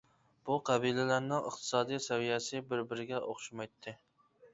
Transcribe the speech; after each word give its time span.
بۇ 0.49 0.55
قەبىلىلەرنىڭ 0.69 1.45
ئىقتىسادىي 1.49 2.01
سەۋىيەسى 2.05 2.61
بىر-بىرىگە 2.71 3.21
ئوخشىمايتتى. 3.27 3.95